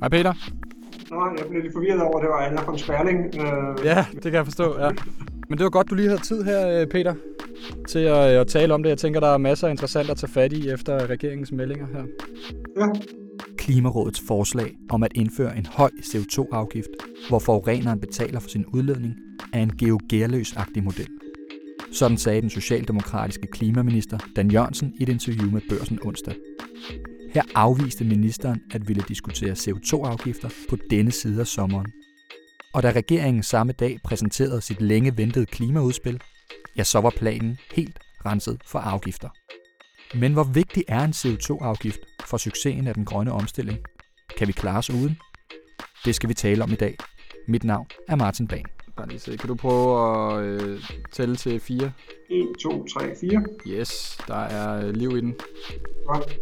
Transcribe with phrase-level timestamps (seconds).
[0.00, 0.32] Hej Peter.
[1.10, 3.18] Nå, jeg blev lidt forvirret over, at det var Anna von Sperling.
[3.40, 4.90] Øh, Ja, det kan jeg forstå, ja.
[5.48, 7.14] Men det var godt, du lige havde tid her, øh, Peter,
[7.88, 8.90] til at, at tale om det.
[8.90, 12.02] Jeg tænker, der er masser af interessant at tage fat i efter regeringens meldinger her.
[12.80, 12.86] ja.
[13.58, 16.88] Klimarådets forslag om at indføre en høj CO2-afgift,
[17.28, 19.14] hvor forureneren betaler for sin udledning,
[19.52, 21.08] er en geogerløs-agtig model.
[21.98, 26.34] Sådan sagde den socialdemokratiske klimaminister Dan Jørgensen i et interview med Børsen onsdag.
[27.34, 31.92] Her afviste ministeren at ville diskutere CO2-afgifter på denne side af sommeren.
[32.74, 36.20] Og da regeringen samme dag præsenterede sit længe ventede klimaudspil,
[36.76, 39.28] ja, så var planen helt renset for afgifter.
[40.18, 43.78] Men hvor vigtig er en CO2-afgift for succesen af den grønne omstilling?
[44.38, 45.18] Kan vi klare os uden?
[46.04, 46.96] Det skal vi tale om i dag.
[47.48, 48.75] Mit navn er Martin Bang.
[48.96, 49.36] Bare lige se.
[49.36, 50.80] Kan du prøve at øh,
[51.12, 51.92] tælle til fire?
[52.30, 53.44] 1, 2, 3, 4.
[53.66, 55.34] Yes, der er øh, liv i den.
[56.06, 56.38] Godt.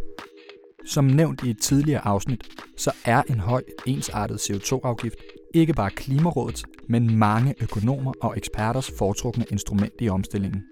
[0.85, 2.47] Som nævnt i et tidligere afsnit,
[2.77, 5.19] så er en høj ensartet CO2-afgift
[5.53, 10.63] ikke bare Klimarådets, men mange økonomer og eksperters foretrukne instrument i omstillingen.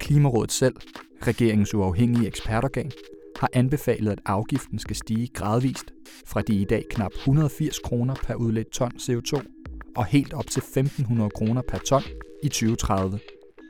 [0.00, 0.74] Klimarådet selv,
[1.22, 2.90] regeringens uafhængige ekspertorgan,
[3.36, 5.92] har anbefalet, at afgiften skal stige gradvist
[6.26, 9.61] fra de i dag knap 180 kroner per udledt ton CO2
[9.96, 12.02] og helt op til 1.500 kroner per ton
[12.42, 13.18] i 2030.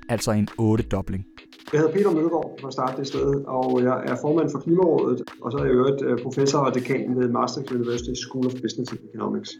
[0.09, 1.27] Altså en 8-dobling.
[1.73, 5.20] Jeg hedder Peter Mølgaard for at starte det sted, og jeg er formand for Klimarådet,
[5.43, 8.93] og så er jeg øvrigt øh, professor og dekan ved Maastricht University School of Business
[8.93, 9.50] and Economics.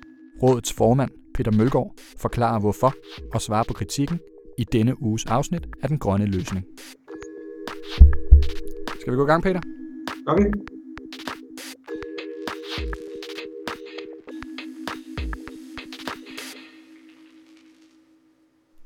[0.43, 2.95] Rådets formand, Peter Mølgaard, forklarer hvorfor
[3.35, 4.19] og svarer på kritikken
[4.59, 6.65] i denne uges afsnit af Den Grønne Løsning.
[9.01, 9.61] Skal vi gå i gang, Peter?
[10.27, 10.72] Gør vi?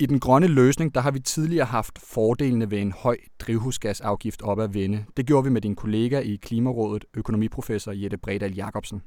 [0.06, 4.60] I den grønne løsning, der har vi tidligere haft fordelene ved en høj drivhusgasafgift op
[4.60, 5.04] at vende.
[5.16, 9.02] Det gjorde vi med din kollega i Klimarådet, økonomiprofessor Jette Bredal Jacobsen.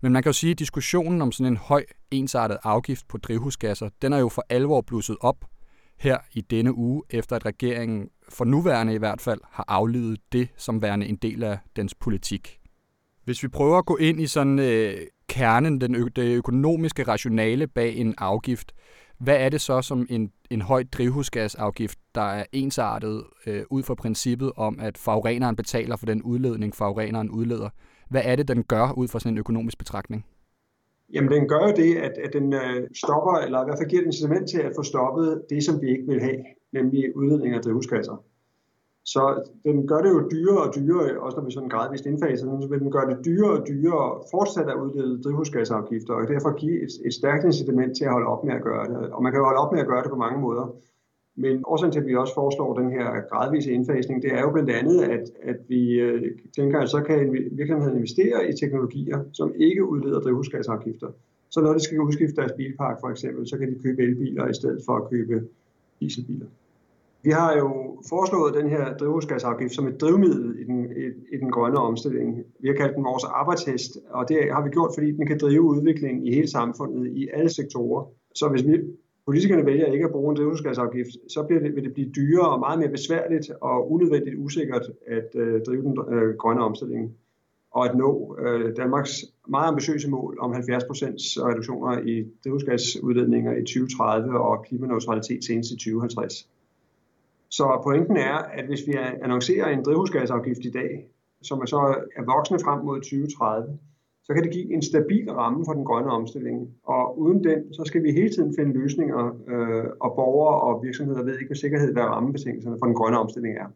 [0.00, 3.88] Men man kan jo sige, at diskussionen om sådan en høj ensartet afgift på drivhusgasser,
[4.02, 5.44] den er jo for alvor blusset op
[5.98, 10.48] her i denne uge, efter at regeringen for nuværende i hvert fald har aflydet det
[10.56, 12.58] som værende en del af dens politik.
[13.24, 14.96] Hvis vi prøver at gå ind i sådan øh,
[15.28, 18.72] kernen, den ø- det økonomiske rationale bag en afgift,
[19.20, 23.94] hvad er det så som en, en høj drivhusgasafgift, der er ensartet øh, ud fra
[23.94, 27.68] princippet om, at forureneren betaler for den udledning, forureneren udleder?
[28.10, 30.26] Hvad er det, den gør ud fra sådan en økonomisk betragtning?
[31.12, 34.02] Jamen, den gør jo det, at, at den øh, stopper, eller i hvert fald giver
[34.02, 37.60] den incitament til at få stoppet det, som vi ikke vil have, nemlig udledning af
[37.62, 38.24] drivhusgasser.
[39.12, 39.22] Så
[39.64, 42.68] den gør det jo dyrere og dyrere, også når vi sådan gradvist indfaser den, så
[42.68, 46.92] vil den gøre det dyrere og dyrere fortsat at uddele drivhusgasafgifter, og derfor give et,
[47.06, 48.96] et stærkt incitament til at holde op med at gøre det.
[49.14, 50.64] Og man kan jo holde op med at gøre det på mange måder.
[51.36, 54.70] Men årsagen til, at vi også foreslår den her gradvise indfasning, det er jo blandt
[54.70, 57.18] andet, at, at vi øh, dengang tænker, så kan
[57.52, 61.08] virksomheden investere i teknologier, som ikke udleder drivhusgasafgifter.
[61.50, 64.54] Så når de skal udskifte deres bilpark for eksempel, så kan de købe elbiler i
[64.54, 65.46] stedet for at købe
[66.00, 66.46] dieselbiler.
[67.22, 67.68] Vi har jo
[68.08, 72.44] foreslået den her drivhusgasafgift som et drivmiddel i den, i, i den grønne omstilling.
[72.60, 75.62] Vi har kaldt den vores arbejdshest, og det har vi gjort, fordi den kan drive
[75.62, 78.04] udviklingen i hele samfundet, i alle sektorer.
[78.34, 78.80] Så hvis vi,
[79.26, 82.60] politikerne vælger ikke at bruge en drivhusgasafgift, så bliver det, vil det blive dyrere og
[82.60, 87.14] meget mere besværligt og unødvendigt usikkert at øh, drive den øh, grønne omstilling
[87.72, 90.56] og at nå øh, Danmarks meget ambitiøse mål om 70%
[91.48, 96.48] reduktioner i drivhusgasudledninger i 2030 og klimaneutralitet senest i 2050.
[97.50, 98.92] Så pointen er, at hvis vi
[99.24, 100.90] annoncerer en drivhusgasafgift i dag,
[101.42, 101.80] som er så
[102.16, 103.78] er voksende frem mod 2030,
[104.22, 106.68] så kan det give en stabil ramme for den grønne omstilling.
[106.84, 111.22] Og uden den, så skal vi hele tiden finde løsninger, øh, og borgere og virksomheder
[111.24, 113.66] ved ikke med sikkerhed, hvad rammebetingelserne for den grønne omstilling er.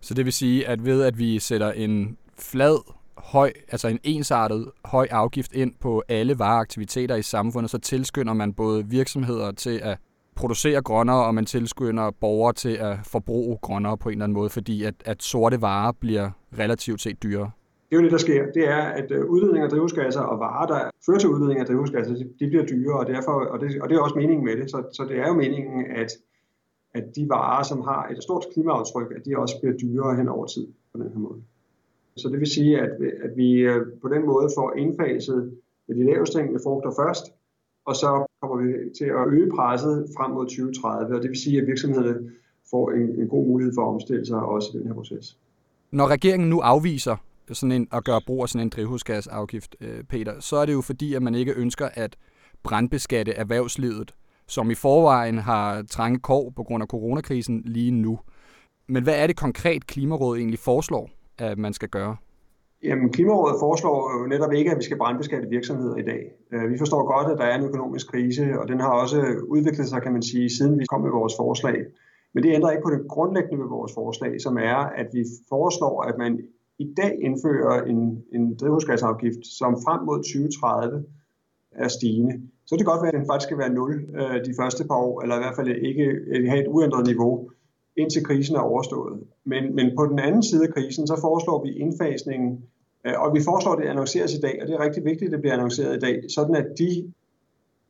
[0.00, 4.70] Så det vil sige, at ved at vi sætter en flad, høj, altså en ensartet
[4.84, 9.98] høj afgift ind på alle vareaktiviteter i samfundet, så tilskynder man både virksomheder til at
[10.42, 14.50] producere grønnere, og man tilskynder borgere til at forbruge grønnere på en eller anden måde,
[14.50, 17.50] fordi at, at sorte varer bliver relativt set dyrere.
[17.88, 18.42] Det er jo det, der sker.
[18.58, 22.14] Det er, at øh, udledning af drivhusgasser og varer, der fører til udledning af drivhusgasser,
[22.40, 24.70] de bliver dyrere, og, derfor, og, det, og det er også meningen med det.
[24.70, 26.10] Så, så det er jo meningen, at,
[26.94, 30.46] at de varer, som har et stort klimaaftryk, at de også bliver dyrere hen over
[30.46, 31.40] tid på den her måde.
[32.16, 32.92] Så det vil sige, at,
[33.26, 37.24] at vi øh, på den måde får indfaset de lavest hængende frugter først,
[37.84, 41.60] og så kommer vi til at øge presset frem mod 2030, og det vil sige,
[41.60, 42.30] at virksomhederne
[42.70, 45.38] får en, en god mulighed for at omstille sig også i den her proces.
[45.90, 47.16] Når regeringen nu afviser
[47.52, 50.80] sådan en, at gøre brug af sådan en drivhusgasafgift, øh, Peter, så er det jo
[50.80, 52.16] fordi, at man ikke ønsker at
[52.62, 54.14] brandbeskatte erhvervslivet,
[54.46, 58.18] som i forvejen har trange kår på grund af coronakrisen lige nu.
[58.88, 62.16] Men hvad er det konkret, Klimarådet egentlig foreslår, at man skal gøre?
[62.82, 66.32] Jamen, Klimarådet foreslår jo netop ikke, at vi skal brandbeskatte virksomheder i dag.
[66.52, 69.18] Øh, vi forstår godt, at der er en økonomisk krise, og den har også
[69.48, 71.76] udviklet sig, kan man sige, siden vi kom med vores forslag.
[72.34, 76.02] Men det ændrer ikke på det grundlæggende ved vores forslag, som er, at vi foreslår,
[76.02, 76.40] at man
[76.78, 81.04] i dag indfører en, en drivhusgasafgift, som frem mod 2030
[81.72, 82.32] er stigende.
[82.66, 84.98] Så det kan godt være, at den faktisk skal være 0 øh, de første par
[85.06, 86.04] år, eller i hvert fald ikke
[86.50, 87.50] have et uændret niveau,
[87.96, 89.20] indtil krisen er overstået.
[89.44, 92.64] Men, men på den anden side af krisen, så foreslår vi indfasningen,
[93.06, 95.32] øh, og vi foreslår, at det annonceres i dag, og det er rigtig vigtigt, at
[95.32, 97.12] det bliver annonceret i dag, sådan at de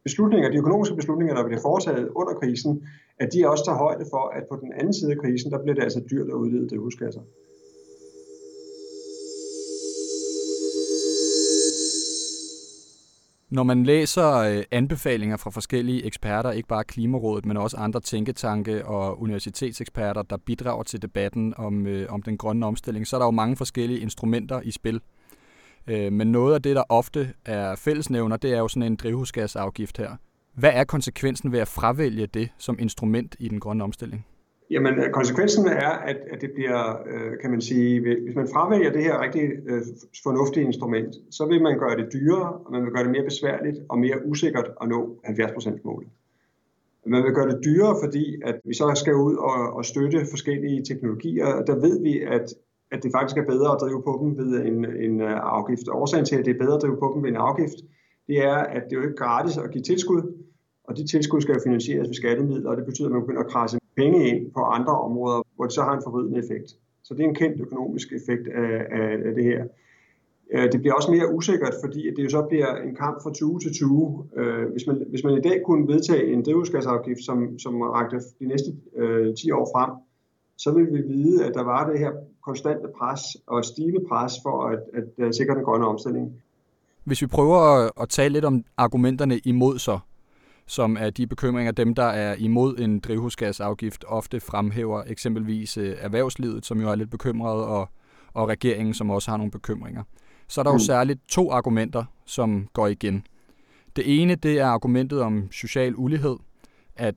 [0.05, 2.83] beslutninger, de økonomiske beslutninger, der bliver foretaget under krisen,
[3.19, 5.75] at de også tager højde for, at på den anden side af krisen, der bliver
[5.75, 7.21] det altså dyrt at udlede drivhusgasser.
[13.53, 18.87] Når man læser øh, anbefalinger fra forskellige eksperter, ikke bare Klimarådet, men også andre tænketanke
[18.87, 23.27] og universitetseksperter, der bidrager til debatten om, øh, om den grønne omstilling, så er der
[23.27, 25.01] jo mange forskellige instrumenter i spil.
[25.87, 29.99] Øh, men noget af det, der ofte er fællesnævner, det er jo sådan en drivhusgasafgift
[29.99, 30.17] her.
[30.55, 34.27] Hvad er konsekvensen ved at fravælge det som instrument i den grønne omstilling?
[34.73, 38.93] Jamen, øh, konsekvensen er, at, at det bliver, øh, kan man sige, hvis man fravælger
[38.93, 39.83] det her rigtig øh,
[40.23, 43.79] fornuftige instrument, så vil man gøre det dyrere, og man vil gøre det mere besværligt
[43.89, 46.09] og mere usikkert at nå 70%-målet.
[47.07, 50.85] Man vil gøre det dyrere, fordi at vi så skal ud og, og støtte forskellige
[50.85, 51.47] teknologier.
[51.47, 52.55] og Der ved vi, at,
[52.91, 55.89] at det faktisk er bedre at drive på dem ved en, en øh, afgift.
[55.89, 57.79] Årsagen til, at det er bedre at drive på dem ved en afgift,
[58.27, 60.23] det er, at det er jo ikke gratis at give tilskud,
[60.85, 63.51] og de tilskud skal jo finansieres ved skattemidler, og det betyder, at man begynder at
[63.51, 66.71] krasse penge ind på andre områder, hvor det så har en forvridende effekt.
[67.05, 69.65] Så det er en kendt økonomisk effekt af, af, af det her.
[70.53, 73.61] Øh, det bliver også mere usikkert, fordi det jo så bliver en kamp fra 20
[73.61, 74.25] til 20.
[74.37, 78.47] Øh, hvis man, hvis man i dag kunne vedtage en drivhusgasafgift, som, som rakte de
[78.47, 79.91] næste øh, 10 år frem,
[80.57, 82.13] så vil vi vide, at der var det her
[82.45, 86.43] konstante pres og stigende pres for at, at, at sikre den grønne omstilling.
[87.05, 89.99] Hvis vi prøver at tale lidt om argumenterne imod så,
[90.67, 96.67] som er de bekymringer, dem der er imod en drivhusgasafgift ofte fremhæver, eksempelvis øh, erhvervslivet,
[96.67, 97.89] som jo er lidt bekymret, og,
[98.33, 100.03] og regeringen, som også har nogle bekymringer.
[100.49, 100.81] Så er der jo mm.
[100.81, 103.27] særligt to argumenter, som går igen.
[103.97, 106.37] Det ene, det er argumentet om social ulighed,
[106.97, 107.15] at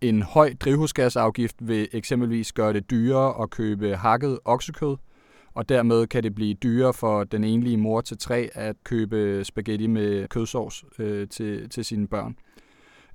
[0.00, 4.96] en høj drivhusgasafgift vil eksempelvis gøre det dyrere at købe hakket oksekød,
[5.54, 9.86] og dermed kan det blive dyrere for den enlige mor til tre at købe spaghetti
[9.86, 12.36] med kødsovs øh, til, til sine børn.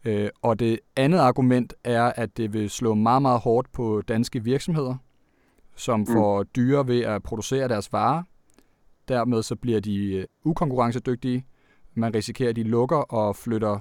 [0.06, 4.44] Øh, og det andet argument er, at det vil slå meget, meget hårdt på danske
[4.44, 4.96] virksomheder,
[5.76, 6.06] som mm.
[6.06, 8.24] får dyre ved at producere deres varer.
[9.08, 11.46] Dermed så bliver de øh, ukonkurrencedygtige.
[11.94, 13.80] Man risikerer, at de lukker og flytter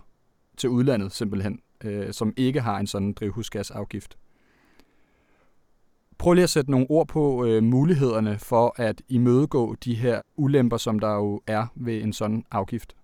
[0.57, 4.19] til udlandet simpelthen, øh, som ikke har en sådan drivhusgasafgift.
[6.19, 10.77] Prøv lige at sætte nogle ord på øh, mulighederne for at imødegå de her ulemper,
[10.77, 12.97] som der jo er ved en sådan afgift.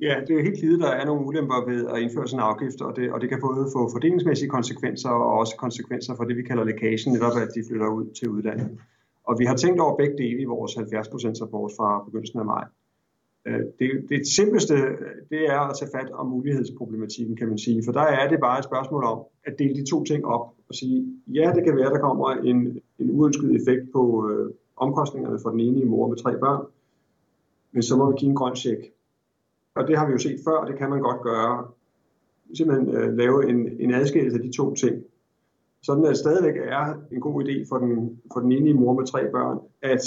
[0.00, 2.80] Ja, det er helt givet, der er nogle ulemper ved at indføre sådan en afgift,
[2.80, 6.42] og det, og det kan både få fordelingsmæssige konsekvenser og også konsekvenser for det, vi
[6.42, 8.68] kalder lækagen, netop at de flytter ud til udlandet.
[9.24, 12.64] Og vi har tænkt over begge dele i vores 70% rapport fra begyndelsen af maj.
[13.46, 14.74] Øh, det, det simpleste,
[15.30, 17.82] det er at tage fat om mulighedsproblematikken, kan man sige.
[17.84, 20.74] For der er det bare et spørgsmål om at dele de to ting op og
[20.74, 25.50] sige, ja, det kan være, der kommer en, en uønsket effekt på øh, omkostningerne for
[25.50, 26.66] den ene mor med tre børn,
[27.72, 28.80] men så må vi give en grøn check
[29.78, 31.68] og det har vi jo set før, og det kan man godt gøre.
[32.54, 35.02] Simpelthen øh, lave en, en adskillelse af de to ting.
[35.82, 39.06] Sådan at det stadigvæk er en god idé for den, for den enige mor med
[39.06, 40.00] tre børn, at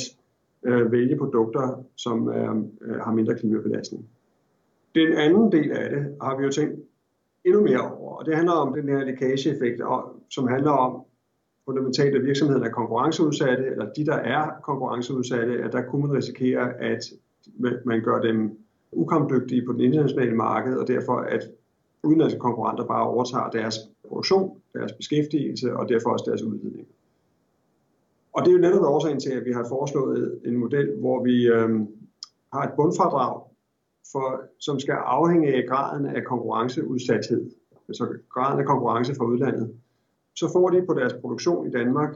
[0.65, 4.05] øh, vælge produkter, som øh, øh, har mindre klimabelastning.
[4.95, 6.79] Den anden del af det har vi jo tænkt
[7.45, 9.81] endnu mere over, og det handler om den her lækageeffekt,
[10.29, 11.01] som handler om
[11.65, 16.81] fundamentalt, at virksomheden er konkurrenceudsatte, eller de, der er konkurrenceudsatte, at der kunne man risikere,
[16.81, 17.03] at
[17.85, 18.57] man gør dem
[18.91, 21.43] ukampdygtige på den internationale marked, og derfor at
[22.03, 23.75] udenlandske konkurrenter bare overtager deres
[24.07, 26.87] produktion, deres beskæftigelse og derfor også deres udledning.
[28.33, 31.47] Og det er jo netop årsagen til, at vi har foreslået en model, hvor vi
[31.47, 31.69] øh,
[32.53, 33.41] har et bundfradrag,
[34.11, 37.51] for, som skal afhænge af graden af konkurrenceudsathed,
[37.87, 39.75] altså graden af konkurrence fra udlandet.
[40.35, 42.15] Så får de på deres produktion i Danmark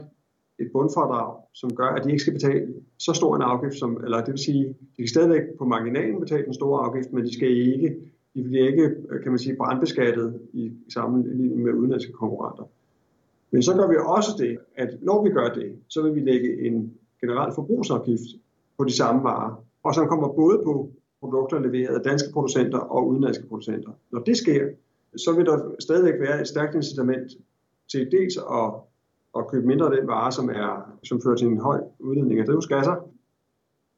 [0.59, 4.17] et bundfradrag, som gør, at de ikke skal betale så stor en afgift, som, eller
[4.17, 7.49] det vil sige, de kan stadigvæk på marginalen betale den store afgift, men de skal
[7.49, 7.95] ikke,
[8.35, 12.63] de bliver ikke, kan man sige, brandbeskattet i sammenligning med udenlandske konkurrenter.
[13.51, 16.67] Men så gør vi også det, at når vi gør det, så vil vi lægge
[16.67, 18.29] en generel forbrugsafgift
[18.77, 23.07] på de samme varer, og som kommer både på produkter leveret af danske producenter og
[23.07, 23.91] udenlandske producenter.
[24.11, 24.67] Når det sker,
[25.17, 27.31] så vil der stadigvæk være et stærkt incitament
[27.91, 28.73] til dels at
[29.35, 32.45] og købe mindre af den vare, som, er, som fører til en høj udledning af
[32.45, 32.95] drivhusgasser.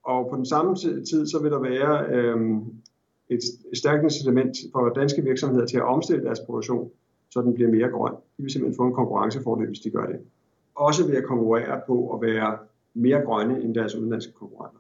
[0.03, 2.38] Og på den samme tid, så vil der være øh,
[3.29, 3.39] et
[3.74, 6.91] stærkt incitament for danske virksomheder til at omstille deres produktion,
[7.29, 8.12] så den bliver mere grøn.
[8.12, 10.20] De vil simpelthen få en konkurrencefordel, hvis de gør det.
[10.75, 12.58] Også ved at konkurrere på at være
[12.94, 14.79] mere grønne end deres udenlandske konkurrenter.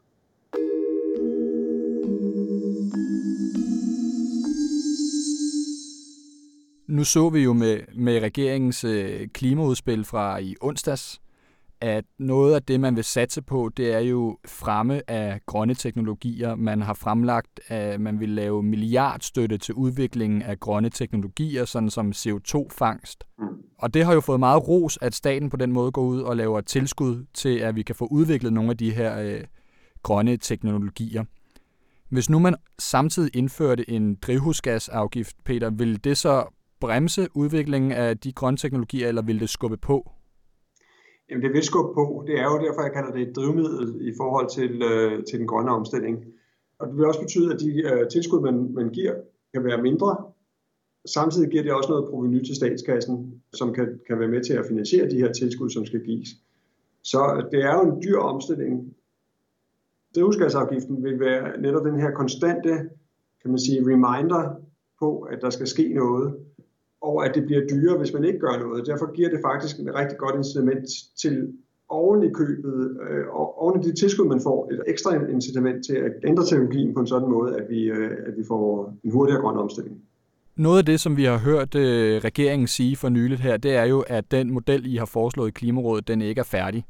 [6.87, 11.21] Nu så vi jo med, med regeringens øh, klimaudspil fra i onsdags,
[11.81, 16.55] at noget af det, man vil satse på, det er jo fremme af grønne teknologier.
[16.55, 22.11] Man har fremlagt, at man vil lave milliardstøtte til udviklingen af grønne teknologier, sådan som
[22.11, 23.23] CO2-fangst.
[23.39, 23.45] Mm.
[23.77, 26.37] Og det har jo fået meget ros, at staten på den måde går ud og
[26.37, 29.43] laver tilskud til, at vi kan få udviklet nogle af de her øh,
[30.03, 31.23] grønne teknologier.
[32.09, 36.45] Hvis nu man samtidig indførte en drivhusgasafgift, Peter, vil det så
[36.79, 40.11] bremse udviklingen af de grønne teknologier, eller vil det skubbe på?
[41.29, 42.23] Jamen det vil skubbe på.
[42.27, 45.47] Det er jo derfor, jeg kalder det et drivmiddel i forhold til, øh, til den
[45.47, 46.25] grønne omstilling.
[46.79, 49.13] Og det vil også betyde, at de øh, tilskud, man, man giver,
[49.53, 50.17] kan være mindre.
[51.05, 54.65] Samtidig giver det også noget proveny til statskassen, som kan, kan være med til at
[54.67, 56.29] finansiere de her tilskud, som skal gives.
[57.03, 58.93] Så øh, det er jo en dyr omstilling.
[60.15, 62.69] Drivhusgasafgiften vil være netop den her konstante,
[63.41, 64.55] kan man sige, reminder
[64.99, 66.35] på, at der skal ske noget
[67.07, 68.87] og at det bliver dyrere, hvis man ikke gør noget.
[68.87, 70.85] Derfor giver det faktisk et rigtig godt incitament
[71.21, 71.35] til
[71.89, 75.95] oven i købet, øh, og oven i de tilskud, man får, et ekstra incitament til
[75.95, 79.41] at ændre teknologien på en sådan måde, at vi, øh, at vi får en hurtigere
[79.41, 79.95] grøn omstilling.
[80.55, 83.83] Noget af det, som vi har hørt øh, regeringen sige for nyligt her, det er
[83.83, 86.85] jo, at den model, I har foreslået i Klimarådet, den ikke er færdig.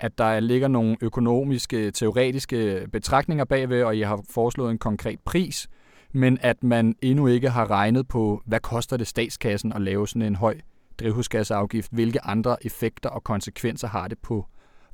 [0.00, 5.68] At der ligger nogle økonomiske, teoretiske betragtninger bagved, og I har foreslået en konkret pris,
[6.12, 10.22] men at man endnu ikke har regnet på, hvad koster det statskassen at lave sådan
[10.22, 10.60] en høj
[11.00, 14.46] drivhusgasafgift, hvilke andre effekter og konsekvenser har det på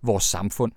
[0.02, 0.72] vores samfund.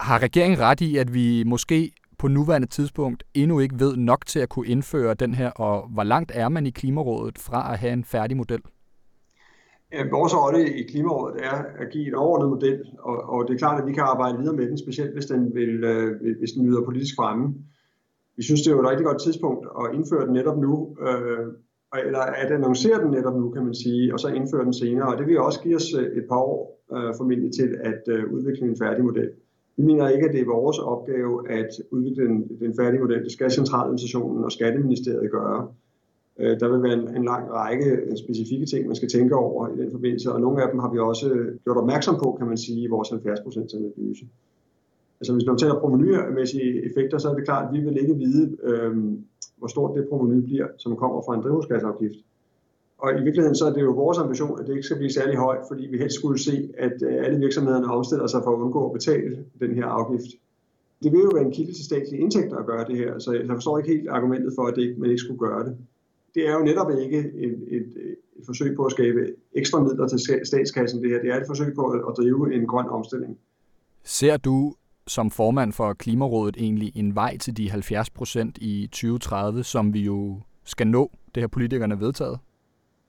[0.00, 4.38] Har regeringen ret i, at vi måske på nuværende tidspunkt endnu ikke ved nok til
[4.38, 7.92] at kunne indføre den her, og hvor langt er man i Klimarådet fra at have
[7.92, 8.60] en færdig model?
[9.92, 13.58] Ja, vores rolle i Klimarådet er at give en overordnet model, og, og det er
[13.58, 16.64] klart, at vi kan arbejde videre med den, specielt hvis den, vil, øh, hvis den
[16.64, 17.54] nyder politisk fremme
[18.36, 21.46] vi synes, det er jo et rigtig godt tidspunkt at indføre den netop nu, øh,
[22.06, 25.08] eller at annoncere den netop nu, kan man sige, og så indføre den senere.
[25.12, 28.32] Og det vil også give os øh, et par år øh, formentlig til at øh,
[28.32, 29.30] udvikle en færdig model.
[29.76, 33.24] Vi mener ikke, at det er vores opgave at udvikle den, den færdige model.
[33.24, 35.68] Det skal centraladministrationen og Skatteministeriet gøre.
[36.40, 39.68] Øh, der vil være en, en lang række øh, specifikke ting, man skal tænke over
[39.68, 42.46] i den forbindelse, og nogle af dem har vi også øh, gjort opmærksom på, kan
[42.46, 44.24] man sige, i vores 70% analyse.
[45.20, 48.56] Altså hvis man taler provenymæssige effekter, så er det klart, at vi vil ikke vide,
[48.62, 48.96] øh,
[49.58, 52.18] hvor stort det proveny bliver, som kommer fra en drivhusgasafgift.
[52.98, 55.36] Og i virkeligheden så er det jo vores ambition, at det ikke skal blive særlig
[55.36, 58.86] højt, fordi vi helst skulle se, at øh, alle virksomhederne omstiller sig for at undgå
[58.86, 60.30] at betale den her afgift.
[61.02, 63.46] Det vil jo være en kilde til statslige indtægter at gøre det her, så jeg
[63.48, 65.76] forstår ikke helt argumentet for, at det ikke, man ikke skulle gøre det.
[66.34, 67.86] Det er jo netop ikke et, et,
[68.36, 69.20] et forsøg på at skabe
[69.52, 71.20] ekstra midler til statskassen, det her.
[71.20, 73.38] Det er et forsøg på at drive en grøn omstilling.
[74.04, 74.74] Ser du
[75.06, 80.00] som formand for Klimarådet egentlig en vej til de 70 procent i 2030, som vi
[80.00, 82.38] jo skal nå, det her politikerne vedtaget,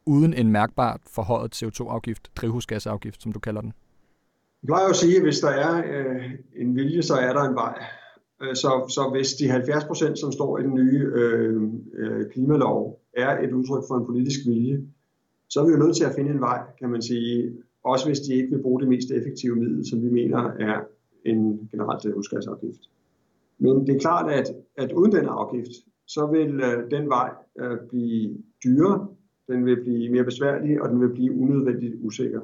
[0.05, 3.73] uden en mærkbart forhøjet CO2-afgift, drivhusgasafgift, som du kalder den?
[4.63, 7.43] Jeg plejer jo at sige, at hvis der er øh, en vilje, så er der
[7.43, 7.83] en vej.
[8.41, 11.61] Øh, så, så hvis de 70 procent, som står i den nye øh,
[11.93, 14.81] øh, klimalov, er et udtryk for en politisk vilje,
[15.49, 18.19] så er vi jo nødt til at finde en vej, kan man sige, også hvis
[18.19, 20.79] de ikke vil bruge det mest effektive middel, som vi mener er
[21.27, 22.81] en generelt øh, drivhusgasafgift.
[23.59, 25.71] Men det er klart, at, at uden den afgift,
[26.07, 29.07] så vil øh, den vej øh, blive dyrere,
[29.47, 32.41] den vil blive mere besværlig, og den vil blive unødvendigt usikker.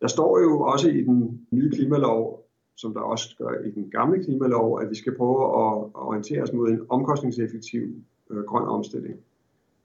[0.00, 4.24] Der står jo også i den nye klimalov, som der også gør i den gamle
[4.24, 7.82] klimalov, at vi skal prøve at orientere os mod en omkostningseffektiv
[8.30, 9.16] øh, grøn omstilling.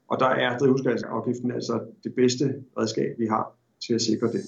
[0.08, 2.44] Og der er drivhusgasafgiften altså det bedste
[2.78, 3.56] redskab, vi har
[3.86, 4.42] til at sikre det.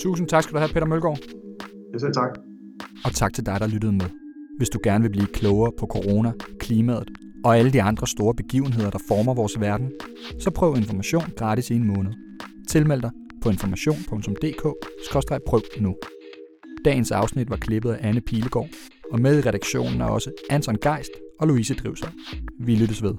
[0.00, 1.18] Tusind tak skal du have, Peter Mølgaard.
[1.92, 2.38] Ja, selv tak.
[3.04, 4.06] Og tak til dig, der lyttede med.
[4.56, 7.08] Hvis du gerne vil blive klogere på corona, klimaet
[7.44, 9.92] og alle de andre store begivenheder, der former vores verden,
[10.38, 12.12] så prøv information gratis i en måned.
[12.68, 13.10] Tilmeld dig
[13.42, 15.96] på information.dk-prøv nu.
[16.84, 18.68] Dagens afsnit var klippet af Anne Pilegaard,
[19.12, 22.08] og med i redaktionen er også Anton Geist og Louise Drivser.
[22.58, 23.14] Vi lyttes ved.